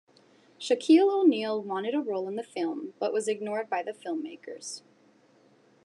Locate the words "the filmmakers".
3.83-4.81